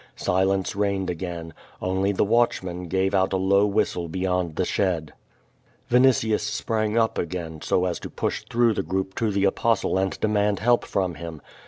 [0.15, 1.53] Silence reigned again.
[1.79, 5.13] Only the watchman gave out a low whistle beyond the shed.
[5.91, 10.19] Vinitius sprang up again, so as to push through the group to the Apostle and
[10.19, 11.39] demand help from him.